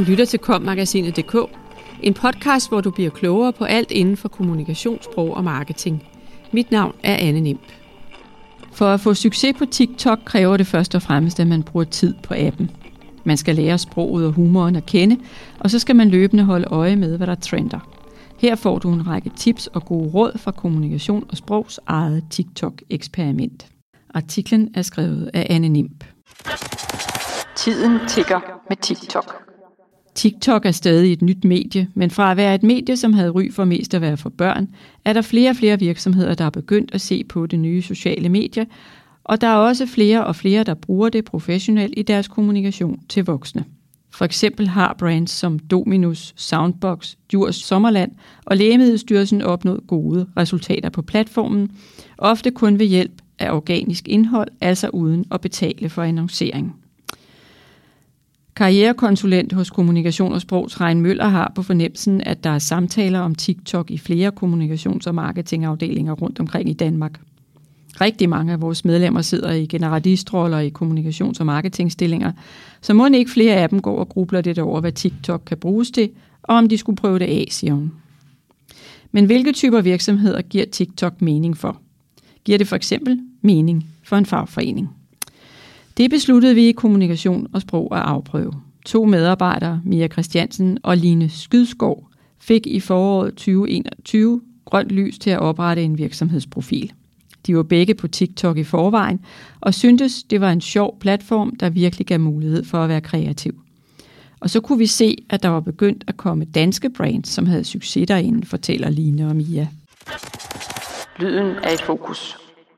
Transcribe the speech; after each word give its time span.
Du 0.00 0.04
lytter 0.04 0.24
til 0.24 0.38
kommagasinet.dk, 0.38 1.36
en 2.02 2.14
podcast, 2.14 2.68
hvor 2.68 2.80
du 2.80 2.90
bliver 2.90 3.10
klogere 3.10 3.52
på 3.52 3.64
alt 3.64 3.90
inden 3.90 4.16
for 4.16 4.28
kommunikationssprog 4.28 5.36
og 5.36 5.44
marketing. 5.44 6.06
Mit 6.52 6.70
navn 6.70 6.94
er 7.02 7.16
Anne 7.16 7.40
Nimp. 7.40 7.60
For 8.72 8.86
at 8.86 9.00
få 9.00 9.14
succes 9.14 9.56
på 9.58 9.66
TikTok 9.66 10.18
kræver 10.24 10.56
det 10.56 10.66
først 10.66 10.94
og 10.94 11.02
fremmest, 11.02 11.40
at 11.40 11.46
man 11.46 11.62
bruger 11.62 11.84
tid 11.84 12.14
på 12.22 12.34
appen. 12.36 12.70
Man 13.24 13.36
skal 13.36 13.54
lære 13.54 13.78
sproget 13.78 14.26
og 14.26 14.32
humoren 14.32 14.76
at 14.76 14.86
kende, 14.86 15.16
og 15.58 15.70
så 15.70 15.78
skal 15.78 15.96
man 15.96 16.10
løbende 16.10 16.44
holde 16.44 16.66
øje 16.66 16.96
med, 16.96 17.16
hvad 17.16 17.26
der 17.26 17.34
trender. 17.34 17.78
Her 18.38 18.54
får 18.54 18.78
du 18.78 18.92
en 18.92 19.06
række 19.06 19.30
tips 19.36 19.66
og 19.66 19.84
gode 19.84 20.10
råd 20.10 20.38
fra 20.38 20.50
Kommunikation 20.50 21.24
og 21.28 21.36
Sprogs 21.36 21.80
eget 21.86 22.24
TikTok-eksperiment. 22.30 23.66
Artiklen 24.14 24.70
er 24.74 24.82
skrevet 24.82 25.30
af 25.34 25.46
Anne 25.50 25.68
Nimp. 25.68 26.04
Tiden 27.56 27.98
tigger 28.08 28.40
med 28.68 28.76
TikTok. 28.76 29.49
TikTok 30.20 30.66
er 30.66 30.70
stadig 30.70 31.12
et 31.12 31.22
nyt 31.22 31.44
medie, 31.44 31.88
men 31.94 32.10
fra 32.10 32.30
at 32.30 32.36
være 32.36 32.54
et 32.54 32.62
medie, 32.62 32.96
som 32.96 33.12
havde 33.12 33.30
ry 33.30 33.52
for 33.52 33.64
mest 33.64 33.94
at 33.94 34.00
være 34.00 34.16
for 34.16 34.30
børn, 34.30 34.68
er 35.04 35.12
der 35.12 35.22
flere 35.22 35.50
og 35.50 35.56
flere 35.56 35.78
virksomheder, 35.78 36.34
der 36.34 36.44
er 36.44 36.50
begyndt 36.50 36.94
at 36.94 37.00
se 37.00 37.24
på 37.24 37.46
det 37.46 37.58
nye 37.58 37.82
sociale 37.82 38.28
medie, 38.28 38.66
og 39.24 39.40
der 39.40 39.46
er 39.46 39.56
også 39.56 39.86
flere 39.86 40.26
og 40.26 40.36
flere, 40.36 40.64
der 40.64 40.74
bruger 40.74 41.08
det 41.08 41.24
professionelt 41.24 41.94
i 41.96 42.02
deres 42.02 42.28
kommunikation 42.28 43.00
til 43.08 43.24
voksne. 43.24 43.64
For 44.10 44.24
eksempel 44.24 44.68
har 44.68 44.96
brands 44.98 45.30
som 45.30 45.58
Dominus, 45.58 46.34
Soundbox, 46.36 47.14
Djurs 47.30 47.56
Sommerland 47.56 48.12
og 48.46 48.56
Lægemiddelstyrelsen 48.56 49.42
opnået 49.42 49.80
gode 49.86 50.26
resultater 50.36 50.90
på 50.90 51.02
platformen, 51.02 51.70
ofte 52.18 52.50
kun 52.50 52.78
ved 52.78 52.86
hjælp 52.86 53.22
af 53.38 53.52
organisk 53.52 54.08
indhold, 54.08 54.48
altså 54.60 54.88
uden 54.88 55.24
at 55.30 55.40
betale 55.40 55.88
for 55.88 56.02
annoncering. 56.02 56.79
Karrierekonsulent 58.60 59.52
hos 59.52 59.70
Kommunikation 59.70 60.32
og 60.32 60.40
Sprogs 60.40 60.80
Rein 60.80 61.00
Møller 61.00 61.28
har 61.28 61.52
på 61.54 61.62
fornemmelsen, 61.62 62.20
at 62.20 62.44
der 62.44 62.50
er 62.50 62.58
samtaler 62.58 63.20
om 63.20 63.34
TikTok 63.34 63.90
i 63.90 63.98
flere 63.98 64.32
kommunikations- 64.42 65.06
og 65.06 65.14
marketingafdelinger 65.14 66.12
rundt 66.12 66.40
omkring 66.40 66.68
i 66.68 66.72
Danmark. 66.72 67.20
Rigtig 68.00 68.28
mange 68.28 68.52
af 68.52 68.60
vores 68.60 68.84
medlemmer 68.84 69.22
sidder 69.22 69.52
i 69.52 69.66
generalistroller 69.66 70.58
i 70.58 70.72
kommunikations- 70.78 71.40
og 71.40 71.46
marketingstillinger, 71.46 72.32
så 72.80 72.94
må 72.94 73.06
ikke 73.06 73.30
flere 73.30 73.54
af 73.54 73.68
dem 73.68 73.82
går 73.82 73.98
og 73.98 74.08
grubler 74.08 74.40
lidt 74.40 74.58
over, 74.58 74.80
hvad 74.80 74.92
TikTok 74.92 75.42
kan 75.46 75.58
bruges 75.58 75.90
til, 75.90 76.10
og 76.42 76.56
om 76.56 76.68
de 76.68 76.78
skulle 76.78 76.96
prøve 76.96 77.18
det 77.18 77.24
af, 77.24 77.46
siger 77.50 77.74
hun. 77.74 77.92
Men 79.12 79.24
hvilke 79.24 79.52
typer 79.52 79.80
virksomheder 79.80 80.42
giver 80.42 80.64
TikTok 80.64 81.22
mening 81.22 81.56
for? 81.56 81.80
Giver 82.44 82.58
det 82.58 82.68
for 82.68 82.76
eksempel 82.76 83.20
mening 83.42 83.86
for 84.02 84.16
en 84.16 84.26
fagforening? 84.26 84.88
Det 86.00 86.10
besluttede 86.10 86.54
vi 86.54 86.68
i 86.68 86.72
kommunikation 86.72 87.46
og 87.52 87.60
sprog 87.60 87.96
at 87.96 88.02
afprøve. 88.02 88.52
To 88.86 89.04
medarbejdere, 89.04 89.80
Mia 89.84 90.08
Christiansen 90.08 90.78
og 90.82 90.96
Line 90.96 91.28
Skydskov, 91.28 92.08
fik 92.38 92.66
i 92.66 92.80
foråret 92.80 93.34
2021 93.34 94.40
grønt 94.64 94.88
lys 94.88 95.18
til 95.18 95.30
at 95.30 95.38
oprette 95.38 95.82
en 95.82 95.98
virksomhedsprofil. 95.98 96.92
De 97.46 97.56
var 97.56 97.62
begge 97.62 97.94
på 97.94 98.08
TikTok 98.08 98.58
i 98.58 98.64
forvejen, 98.64 99.20
og 99.60 99.74
syntes, 99.74 100.22
det 100.22 100.40
var 100.40 100.52
en 100.52 100.60
sjov 100.60 100.98
platform, 101.00 101.56
der 101.56 101.70
virkelig 101.70 102.06
gav 102.06 102.20
mulighed 102.20 102.64
for 102.64 102.78
at 102.78 102.88
være 102.88 103.00
kreativ. 103.00 103.60
Og 104.40 104.50
så 104.50 104.60
kunne 104.60 104.78
vi 104.78 104.86
se, 104.86 105.16
at 105.30 105.42
der 105.42 105.48
var 105.48 105.60
begyndt 105.60 106.04
at 106.06 106.16
komme 106.16 106.44
danske 106.44 106.90
brands, 106.90 107.28
som 107.28 107.46
havde 107.46 107.64
succes 107.64 108.08
derinde, 108.08 108.46
fortæller 108.46 108.90
Line 108.90 109.28
og 109.28 109.36
Mia. 109.36 109.68
Lyden 111.18 111.56
er 111.62 111.70
i 111.70 111.78
fokus. 111.86 112.36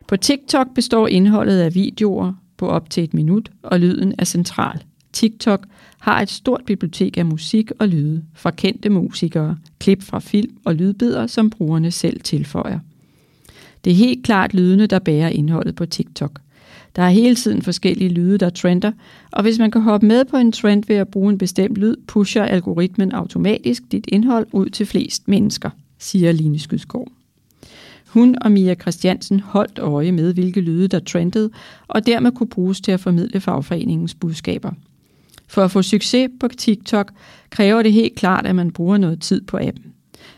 På 0.09 0.17
TikTok 0.17 0.67
består 0.75 1.09
indholdet 1.09 1.61
af 1.61 1.75
videoer 1.75 2.33
på 2.63 2.69
op 2.69 2.91
til 2.91 3.05
et 3.05 3.15
minut, 3.15 3.51
og 3.63 3.81
lyden 3.81 4.15
er 4.19 4.25
central. 4.25 4.83
TikTok 5.13 5.67
har 5.99 6.21
et 6.21 6.31
stort 6.31 6.63
bibliotek 6.67 7.19
af 7.19 7.27
musik 7.27 7.71
og 7.79 7.89
lyde 7.89 8.23
fra 8.35 8.51
kendte 8.51 8.89
musikere, 8.89 9.59
klip 9.79 10.03
fra 10.03 10.19
film 10.19 10.57
og 10.65 10.75
lydbidder, 10.75 11.27
som 11.27 11.51
brugerne 11.51 11.91
selv 11.91 12.21
tilføjer. 12.21 12.79
Det 13.85 13.91
er 13.91 13.95
helt 13.95 14.25
klart 14.25 14.55
lydene, 14.55 14.87
der 14.87 14.99
bærer 14.99 15.29
indholdet 15.29 15.75
på 15.75 15.87
TikTok. 15.87 16.41
Der 16.97 17.03
er 17.03 17.11
hele 17.11 17.35
tiden 17.35 17.63
forskellige 17.63 18.11
lyde, 18.11 18.39
der 18.39 18.51
trender, 18.51 18.93
og 19.31 19.43
hvis 19.43 19.59
man 19.59 19.71
kan 19.71 19.83
hoppe 19.83 20.07
med 20.07 20.25
på 20.25 20.37
en 20.37 20.53
trend 20.53 20.85
ved 20.89 20.97
at 20.97 21.09
bruge 21.09 21.33
en 21.33 21.39
bestemt 21.39 21.77
lyd, 21.77 21.97
pusher 22.07 22.45
algoritmen 22.45 23.13
automatisk 23.13 23.83
dit 23.93 24.05
indhold 24.09 24.47
ud 24.53 24.69
til 24.69 24.87
flest 24.87 25.29
mennesker, 25.29 25.71
siger 25.99 26.33
Line 26.33 26.59
Skydsgaard. 26.59 27.22
Hun 28.13 28.37
og 28.41 28.53
Mia 28.53 28.75
Christiansen 28.75 29.41
holdt 29.41 29.79
øje 29.79 30.13
med, 30.13 30.35
hvilke 30.35 30.61
lyde 30.61 30.89
der 30.89 30.99
trendede, 30.99 31.51
og 31.89 32.07
dermed 32.07 32.33
kunne 32.33 32.49
bruges 32.49 32.81
til 32.81 32.93
at 32.93 33.01
formidle 33.01 33.41
fagforeningens 33.41 34.15
budskaber. 34.15 34.71
For 35.49 35.65
at 35.65 35.71
få 35.71 35.83
succes 35.83 36.31
på 36.41 36.49
TikTok 36.49 37.13
kræver 37.51 37.83
det 37.83 37.93
helt 37.93 38.15
klart, 38.15 38.47
at 38.47 38.57
man 38.57 38.71
bruger 38.71 38.97
noget 38.97 39.21
tid 39.21 39.41
på 39.41 39.57
appen. 39.57 39.93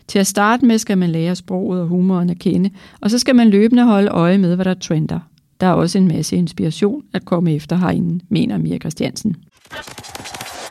Til 0.08 0.18
at 0.18 0.26
starte 0.26 0.66
med 0.66 0.78
skal 0.78 0.98
man 0.98 1.10
lære 1.10 1.34
sproget 1.34 1.80
og 1.80 1.86
humoren 1.86 2.30
at 2.30 2.38
kende, 2.38 2.70
og 3.00 3.10
så 3.10 3.18
skal 3.18 3.36
man 3.36 3.50
løbende 3.50 3.84
holde 3.84 4.08
øje 4.08 4.38
med, 4.38 4.54
hvad 4.54 4.64
der 4.64 4.74
trender. 4.74 5.20
Der 5.60 5.66
er 5.66 5.72
også 5.72 5.98
en 5.98 6.08
masse 6.08 6.36
inspiration 6.36 7.02
at 7.12 7.24
komme 7.24 7.54
efter 7.54 7.76
herinde, 7.76 8.24
mener 8.28 8.58
Mia 8.58 8.78
Christiansen. 8.78 9.36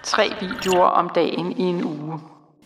Tre 0.04 0.24
videoer 0.42 0.86
om 0.86 1.10
dagen 1.16 1.52
i 1.58 1.62
en 1.62 1.84
uge. 1.84 2.20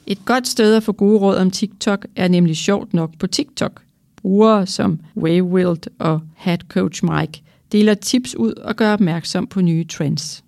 Et 0.08 0.26
godt 0.26 0.48
sted 0.48 0.76
at 0.76 0.84
få 0.84 0.92
gode 0.92 1.20
råd 1.20 1.36
om 1.36 1.52
TikTok 1.52 2.06
er 2.16 2.28
nemlig 2.28 2.58
sjovt 2.58 2.94
nok 2.94 3.10
på 3.20 3.28
TikTok. 3.28 3.82
Brugere 4.22 4.66
som 4.66 5.00
Waywild 5.18 6.00
og 6.00 6.22
Hat 6.36 6.62
Coach 6.70 7.06
Mike 7.06 7.42
deler 7.72 7.94
tips 7.94 8.36
ud 8.36 8.54
og 8.54 8.76
gør 8.76 8.94
opmærksom 8.94 9.48
på 9.48 9.62
nye 9.62 9.86
trends. 9.86 10.44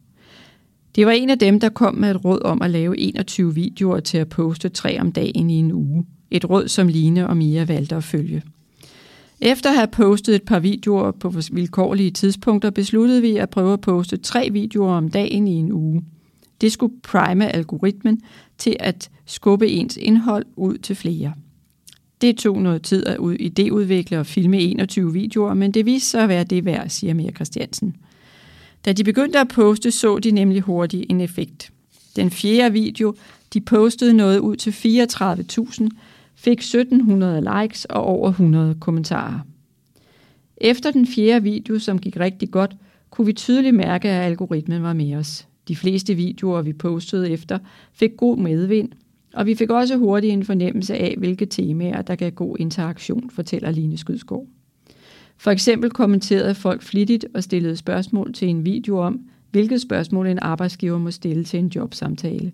Det 0.96 1.06
var 1.06 1.12
en 1.12 1.30
af 1.30 1.40
dem, 1.40 1.60
der 1.60 1.70
kom 1.70 1.96
med 1.96 2.12
et 2.12 2.26
råd 2.26 2.42
om 2.42 2.62
at 2.62 2.70
lave 2.72 3.00
21 3.00 3.56
videoer 3.56 4.00
til 4.00 4.18
at 4.18 4.30
poste 4.30 4.70
tre 4.70 5.00
om 5.00 5.12
dagen 5.12 5.50
i 5.50 5.54
en 5.54 5.72
uge. 5.72 6.06
Et 6.32 6.50
råd, 6.50 6.68
som 6.68 6.88
Line 6.88 7.28
og 7.30 7.38
Mia 7.38 7.64
valgte 7.64 7.96
at 7.96 8.04
følge. 8.04 8.44
Efter 9.42 9.70
at 9.70 9.76
have 9.76 9.88
postet 9.88 10.36
et 10.36 10.44
par 10.44 10.60
videoer 10.60 11.12
på 11.12 11.34
vilkårlige 11.52 12.12
tidspunkter, 12.12 12.70
besluttede 12.70 13.22
vi 13.22 13.38
at 13.38 13.50
prøve 13.50 13.74
at 13.74 13.82
poste 13.82 14.18
tre 14.18 14.50
videoer 14.52 14.94
om 14.94 15.10
dagen 15.10 15.48
i 15.48 15.54
en 15.54 15.72
uge. 15.72 16.04
Det 16.62 16.72
skulle 16.72 16.94
prime 17.04 17.56
algoritmen 17.56 18.22
til 18.58 18.76
at 18.80 19.10
skubbe 19.26 19.68
ens 19.68 19.98
indhold 19.98 20.46
ud 20.56 20.78
til 20.78 20.96
flere. 20.96 21.34
Det 22.22 22.38
tog 22.38 22.62
noget 22.62 22.82
tid 22.82 23.06
at 23.08 23.18
idéudvikle 23.20 24.18
og 24.18 24.26
filme 24.26 24.58
21 24.58 25.14
videoer, 25.14 25.54
men 25.54 25.72
det 25.72 25.86
viste 25.86 26.10
sig 26.10 26.24
at 26.24 26.30
være 26.30 26.44
det 26.44 26.66
værd, 26.66 26.90
siger 26.90 27.14
Mia 27.14 27.32
Christiansen. 27.32 27.96
Da 28.86 28.94
de 28.94 29.04
begyndte 29.04 29.40
at 29.40 29.48
poste, 29.48 29.92
så 29.92 30.20
de 30.20 30.32
nemlig 30.32 30.62
hurtigt 30.62 31.06
en 31.10 31.22
effekt. 31.22 31.72
Den 32.16 32.32
fjerde 32.32 32.74
video, 32.74 33.16
de 33.54 33.62
postede 33.62 34.14
noget 34.14 34.40
ud 34.40 34.56
til 34.56 34.72
34.000, 34.72 35.90
fik 36.36 36.60
1700 36.60 37.62
likes 37.62 37.86
og 37.86 38.04
over 38.04 38.30
100 38.30 38.76
kommentarer. 38.80 39.40
Efter 40.58 40.92
den 40.92 41.08
fjerde 41.08 41.44
video, 41.44 41.80
som 41.80 42.00
gik 42.00 42.18
rigtig 42.18 42.52
godt, 42.52 42.76
kunne 43.10 43.26
vi 43.26 43.34
tydeligt 43.34 43.76
mærke, 43.76 44.10
at 44.10 44.26
algoritmen 44.26 44.84
var 44.84 44.94
med 44.94 45.16
os. 45.16 45.48
De 45.68 45.76
fleste 45.76 46.16
videoer, 46.16 46.62
vi 46.62 46.74
postede 46.74 47.30
efter, 47.30 47.60
fik 47.94 48.18
god 48.18 48.38
medvind, 48.38 48.90
og 49.34 49.46
vi 49.46 49.56
fik 49.56 49.70
også 49.70 49.98
hurtigt 49.98 50.34
en 50.34 50.46
fornemmelse 50.46 50.96
af, 50.96 51.16
hvilke 51.18 51.46
temaer, 51.46 52.02
der 52.02 52.16
gav 52.16 52.32
god 52.32 52.58
interaktion, 52.60 53.30
fortæller 53.30 53.72
Line 53.72 53.98
Skydskov. 53.98 54.48
For 55.38 55.52
eksempel 55.52 55.90
kommenterede 55.90 56.56
folk 56.56 56.82
flittigt 56.82 57.26
og 57.34 57.44
stillede 57.44 57.76
spørgsmål 57.76 58.34
til 58.34 58.48
en 58.48 58.66
video 58.66 58.98
om, 58.98 59.20
hvilket 59.52 59.82
spørgsmål 59.82 60.28
en 60.28 60.40
arbejdsgiver 60.42 60.98
må 60.98 61.12
stille 61.12 61.44
til 61.44 61.60
en 61.60 61.68
jobsamtale. 61.68 62.52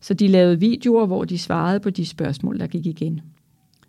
Så 0.00 0.14
de 0.14 0.28
lavede 0.28 0.60
videoer, 0.60 1.06
hvor 1.06 1.24
de 1.24 1.38
svarede 1.38 1.80
på 1.80 1.90
de 1.90 2.06
spørgsmål, 2.06 2.58
der 2.58 2.66
gik 2.66 2.86
igen. 2.86 3.20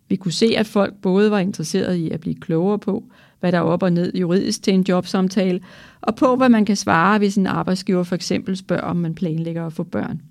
Vi 0.10 0.16
kunne 0.16 0.32
se, 0.32 0.54
at 0.58 0.68
folk 0.68 0.94
både 1.02 1.32
var 1.32 1.40
interesserede 1.40 2.00
i 2.00 2.10
at 2.10 2.20
blive 2.20 2.36
klogere 2.36 2.80
på, 2.80 3.04
hvad 3.40 3.52
der 3.52 3.58
er 3.58 3.62
op 3.62 3.84
og 3.84 3.94
ned 3.94 4.14
juridisk 4.16 4.64
til 4.64 4.74
en 4.74 4.86
jobsamtale, 4.90 5.60
og 6.02 6.16
på, 6.16 6.36
hvad 6.36 6.50
man 6.50 6.66
kan 6.66 6.76
svare, 6.76 7.18
hvis 7.18 7.36
en 7.36 7.48
arbejdsgiver 7.48 8.04
for 8.04 8.16
eksempel 8.16 8.58
spørger, 8.58 8.84
om 8.84 8.96
man 8.96 9.16
planlægger 9.16 9.66
at 9.66 9.74
få 9.74 9.84
børn. 9.84 10.22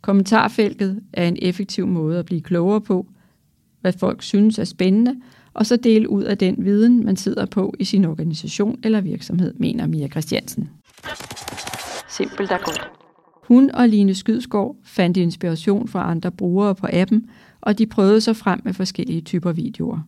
Kommentarfeltet 0.00 1.00
er 1.12 1.28
en 1.28 1.36
effektiv 1.42 1.86
måde 1.86 2.18
at 2.18 2.24
blive 2.24 2.40
klogere 2.40 2.80
på, 2.80 3.06
hvad 3.80 3.92
folk 3.92 4.22
synes 4.22 4.58
er 4.58 4.64
spændende, 4.64 5.16
og 5.54 5.66
så 5.66 5.76
dele 5.76 6.10
ud 6.10 6.22
af 6.22 6.38
den 6.38 6.64
viden, 6.64 7.04
man 7.04 7.16
sidder 7.16 7.46
på 7.46 7.74
i 7.78 7.84
sin 7.84 8.04
organisation 8.04 8.78
eller 8.82 9.00
virksomhed, 9.00 9.54
mener 9.56 9.86
Mia 9.86 10.08
Christiansen. 10.08 10.70
Simpelt 12.08 12.52
og 12.52 12.60
godt. 12.64 12.90
Hun 13.48 13.70
og 13.70 13.88
Line 13.88 14.14
Skydsgaard 14.14 14.76
fandt 14.84 15.16
inspiration 15.16 15.88
fra 15.88 16.10
andre 16.10 16.30
brugere 16.30 16.74
på 16.74 16.86
appen, 16.92 17.30
og 17.60 17.78
de 17.78 17.86
prøvede 17.86 18.20
sig 18.20 18.36
frem 18.36 18.60
med 18.64 18.74
forskellige 18.74 19.20
typer 19.20 19.52
videoer. 19.52 19.98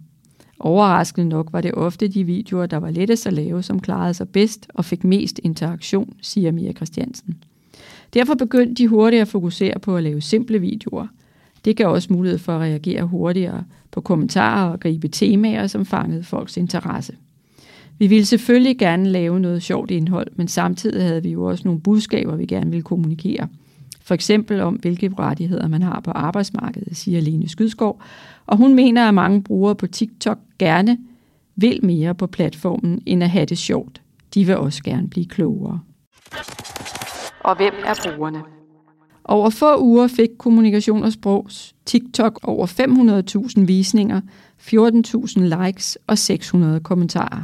Overraskende 0.58 1.28
nok 1.28 1.48
var 1.52 1.60
det 1.60 1.74
ofte 1.74 2.08
de 2.08 2.24
videoer, 2.24 2.66
der 2.66 2.76
var 2.76 2.90
lettest 2.90 3.26
at 3.26 3.32
lave, 3.32 3.62
som 3.62 3.80
klarede 3.80 4.14
sig 4.14 4.28
bedst 4.28 4.66
og 4.74 4.84
fik 4.84 5.04
mest 5.04 5.40
interaktion, 5.44 6.12
siger 6.22 6.52
Mia 6.52 6.72
Christiansen. 6.72 7.44
Derfor 8.14 8.34
begyndte 8.34 8.74
de 8.74 8.88
hurtigt 8.88 9.22
at 9.22 9.28
fokusere 9.28 9.78
på 9.78 9.96
at 9.96 10.02
lave 10.02 10.20
simple 10.20 10.58
videoer. 10.58 11.06
Det 11.64 11.76
gav 11.76 11.88
også 11.88 12.12
mulighed 12.12 12.38
for 12.38 12.52
at 12.52 12.60
reagere 12.60 13.02
hurtigere 13.02 13.64
på 13.90 14.00
kommentarer 14.00 14.70
og 14.70 14.80
gribe 14.80 15.08
temaer, 15.08 15.66
som 15.66 15.86
fangede 15.86 16.22
folks 16.22 16.56
interesse. 16.56 17.12
Vi 17.98 18.06
ville 18.06 18.26
selvfølgelig 18.26 18.78
gerne 18.78 19.08
lave 19.08 19.40
noget 19.40 19.62
sjovt 19.62 19.90
indhold, 19.90 20.28
men 20.34 20.48
samtidig 20.48 21.02
havde 21.02 21.22
vi 21.22 21.30
jo 21.30 21.44
også 21.44 21.62
nogle 21.64 21.80
budskaber, 21.80 22.36
vi 22.36 22.46
gerne 22.46 22.70
ville 22.70 22.82
kommunikere. 22.82 23.48
For 24.02 24.14
eksempel 24.14 24.60
om, 24.60 24.74
hvilke 24.74 25.12
rettigheder 25.18 25.68
man 25.68 25.82
har 25.82 26.00
på 26.00 26.10
arbejdsmarkedet, 26.10 26.96
siger 26.96 27.20
Lene 27.20 27.48
Skydskov. 27.48 28.02
Og 28.46 28.56
hun 28.56 28.74
mener, 28.74 29.08
at 29.08 29.14
mange 29.14 29.42
brugere 29.42 29.74
på 29.74 29.86
TikTok 29.86 30.38
gerne 30.58 30.98
vil 31.56 31.80
mere 31.82 32.14
på 32.14 32.26
platformen, 32.26 33.02
end 33.06 33.22
at 33.22 33.30
have 33.30 33.46
det 33.46 33.58
sjovt. 33.58 34.02
De 34.34 34.46
vil 34.46 34.56
også 34.56 34.82
gerne 34.82 35.08
blive 35.08 35.26
klogere. 35.26 35.80
Og 37.40 37.56
hvem 37.56 37.74
er 37.84 37.94
brugerne? 38.04 38.42
Over 39.24 39.50
få 39.50 39.80
uger 39.80 40.06
fik 40.06 40.28
Kommunikation 40.38 41.02
og 41.02 41.12
Sprogs 41.12 41.74
TikTok 41.86 42.40
over 42.42 42.66
500.000 43.56 43.64
visninger, 43.64 44.20
14.000 44.60 45.64
likes 45.66 45.98
og 46.06 46.18
600 46.18 46.80
kommentarer. 46.80 47.42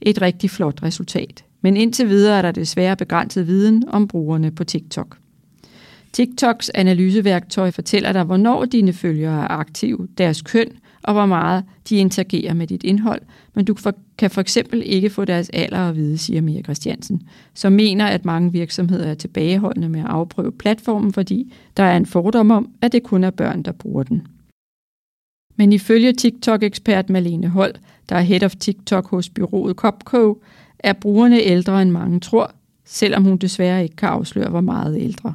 Et 0.00 0.22
rigtig 0.22 0.50
flot 0.50 0.82
resultat. 0.82 1.44
Men 1.60 1.76
indtil 1.76 2.08
videre 2.08 2.38
er 2.38 2.42
der 2.42 2.52
desværre 2.52 2.96
begrænset 2.96 3.46
viden 3.46 3.84
om 3.88 4.08
brugerne 4.08 4.50
på 4.50 4.64
TikTok. 4.64 5.16
TikToks 6.12 6.70
analyseværktøj 6.74 7.70
fortæller 7.70 8.12
dig, 8.12 8.24
hvornår 8.24 8.64
dine 8.64 8.92
følgere 8.92 9.42
er 9.42 9.48
aktive, 9.48 10.08
deres 10.18 10.42
køn 10.42 10.68
og 11.02 11.14
hvor 11.14 11.26
meget 11.26 11.64
de 11.88 11.96
interagerer 11.96 12.54
med 12.54 12.66
dit 12.66 12.82
indhold, 12.82 13.22
men 13.54 13.64
du 13.64 13.76
kan 14.18 14.30
for 14.30 14.40
eksempel 14.40 14.82
ikke 14.86 15.10
få 15.10 15.24
deres 15.24 15.50
alder 15.52 15.88
at 15.88 15.96
vide, 15.96 16.18
siger 16.18 16.40
Mia 16.40 16.62
Christiansen, 16.62 17.22
som 17.54 17.72
mener, 17.72 18.06
at 18.06 18.24
mange 18.24 18.52
virksomheder 18.52 19.06
er 19.06 19.14
tilbageholdende 19.14 19.88
med 19.88 20.00
at 20.00 20.06
afprøve 20.06 20.52
platformen, 20.52 21.12
fordi 21.12 21.54
der 21.76 21.82
er 21.82 21.96
en 21.96 22.06
fordom 22.06 22.50
om, 22.50 22.70
at 22.82 22.92
det 22.92 23.02
kun 23.02 23.24
er 23.24 23.30
børn, 23.30 23.62
der 23.62 23.72
bruger 23.72 24.02
den. 24.02 24.26
Men 25.56 25.72
ifølge 25.72 26.12
TikTok-ekspert 26.12 27.10
Malene 27.10 27.48
Hold, 27.48 27.74
der 28.08 28.16
er 28.16 28.20
head 28.20 28.42
of 28.42 28.56
TikTok 28.56 29.10
hos 29.10 29.28
byrået 29.28 29.76
Copco, 29.76 30.42
er 30.78 30.92
brugerne 30.92 31.40
ældre 31.40 31.82
end 31.82 31.90
mange 31.90 32.20
tror, 32.20 32.52
selvom 32.84 33.24
hun 33.24 33.36
desværre 33.36 33.82
ikke 33.82 33.96
kan 33.96 34.08
afsløre, 34.08 34.50
hvor 34.50 34.60
meget 34.60 35.02
ældre. 35.02 35.34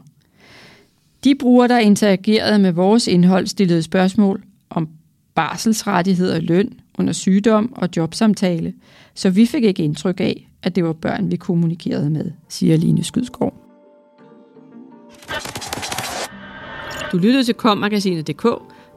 De 1.23 1.35
brugere, 1.35 1.67
der 1.67 1.77
interagerede 1.77 2.59
med 2.59 2.71
vores 2.71 3.07
indhold, 3.07 3.47
stillede 3.47 3.83
spørgsmål 3.83 4.43
om 4.69 4.89
barselsrettigheder, 5.35 6.39
løn 6.39 6.73
under 6.99 7.13
sygdom 7.13 7.73
og 7.75 7.89
jobsamtale, 7.97 8.73
så 9.13 9.29
vi 9.29 9.45
fik 9.45 9.63
ikke 9.63 9.83
indtryk 9.83 10.19
af, 10.19 10.49
at 10.63 10.75
det 10.75 10.83
var 10.83 10.93
børn, 10.93 11.31
vi 11.31 11.35
kommunikerede 11.35 12.09
med, 12.09 12.31
siger 12.49 12.77
Line 12.77 13.03
Skydsgaard. 13.03 13.53
Du 17.11 17.17
lyttede 17.17 17.43
til 17.43 17.55
kommagasinet.dk, 17.55 18.47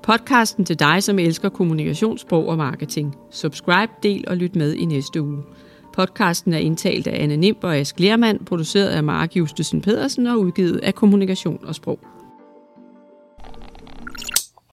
podcasten 0.03 0.65
til 0.65 0.79
dig, 0.79 1.03
som 1.03 1.19
elsker 1.19 1.49
kommunikationssprog 1.49 2.49
og 2.49 2.57
marketing. 2.57 3.15
Subscribe, 3.31 3.93
del 4.03 4.25
og 4.27 4.37
lyt 4.37 4.57
med 4.57 4.75
i 4.75 4.85
næste 4.85 5.23
uge. 5.23 5.43
Podcasten 5.95 6.53
er 6.53 6.59
indtalt 6.59 7.07
af 7.07 7.23
Anne 7.23 7.37
Nimb 7.37 7.65
og 7.65 7.77
Ask 7.77 8.01
Lermand, 8.01 8.41
produceret 8.47 8.89
af 8.89 9.05
Mark 9.05 9.37
Justesen 9.37 9.81
Pedersen 9.81 10.27
og 10.27 10.41
udgivet 10.41 10.77
af 10.77 10.95
Kommunikation 10.95 11.59
og 11.63 11.75
Sprog. 11.75 12.16